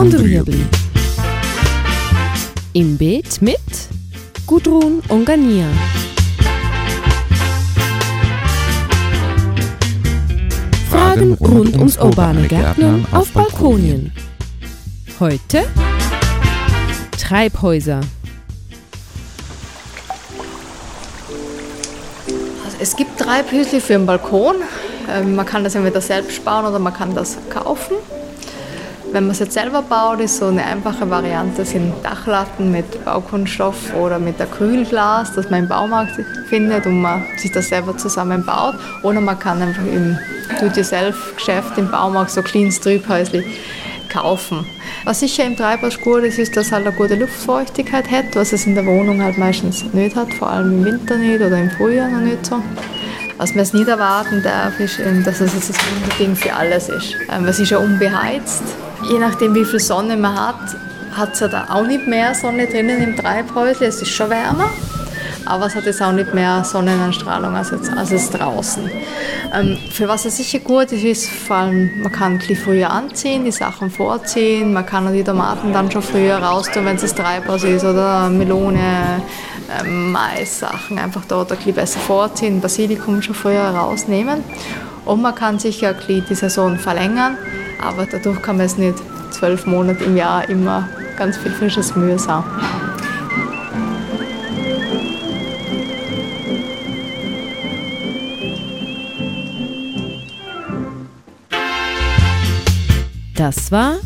[0.00, 0.64] und Rüebli.
[2.72, 3.58] Im Beet mit
[4.46, 5.66] Gudrun und Gania.
[10.88, 14.10] Fragen rund ums urbane Gärtnern auf Balkonien.
[15.20, 15.64] Heute
[17.20, 18.00] Treibhäuser.
[22.64, 24.56] Also es gibt Treibhäusle für den Balkon.
[25.10, 27.96] Ähm, Man kann das entweder selbst bauen oder man kann das kaufen.
[29.12, 33.92] Wenn man es jetzt selber baut, ist so eine einfache Variante sind Dachlatten mit Baukunststoff
[33.94, 36.12] oder mit Acrylglas, das man im Baumarkt
[36.48, 38.76] findet und man sich das selber zusammenbaut.
[39.02, 40.16] Oder man kann einfach im
[40.60, 43.42] Do-it-yourself-Geschäft im Baumarkt so kleines Treibhäusle
[44.08, 44.64] kaufen.
[45.04, 48.52] Was sicher im Treibhaus gut ist, ist, dass es halt eine gute Luftfeuchtigkeit hat, was
[48.52, 51.70] es in der Wohnung halt meistens nicht hat, vor allem im Winter nicht oder im
[51.70, 52.62] Frühjahr noch nicht so.
[53.38, 57.16] Was man jetzt nicht erwarten darf, ist, dass es jetzt das Wunderding für alles ist.
[57.32, 58.62] Ähm, Es ist ja unbeheizt.
[59.02, 60.76] Je nachdem, wie viel Sonne man hat,
[61.12, 63.86] hat es ja da auch nicht mehr Sonne drinnen im Treibhäusle.
[63.86, 64.70] Es ist schon wärmer,
[65.46, 68.90] aber es hat jetzt auch nicht mehr Sonnenanstrahlung als, jetzt, als es draußen.
[69.52, 73.44] Ähm, für was es sicher gut ist, ist vor allem, man kann bisschen früher anziehen,
[73.44, 77.64] die Sachen vorziehen, man kann die Tomaten dann schon früher raus tun, wenn es Treibhaus
[77.64, 79.22] ist, oder Melone,
[79.80, 84.44] ähm, Mais-Sachen einfach dort ein bisschen besser vorziehen, Basilikum schon früher rausnehmen.
[85.04, 87.36] Und man kann sicher die Saison verlängern,
[87.82, 88.96] aber dadurch kann man es nicht
[89.30, 92.50] zwölf Monate im Jahr immer ganz viel frisches Gemüse haben.
[103.36, 103.96] Das war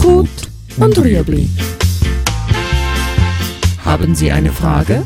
[0.00, 0.28] Gut
[0.78, 1.48] und Rüebli.
[3.84, 5.02] Haben Sie eine Frage?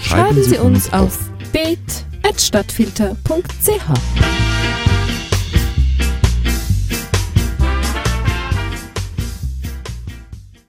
[0.00, 1.18] Schreiben Sie uns auf
[1.52, 4.47] beet.stadtfilter.ch.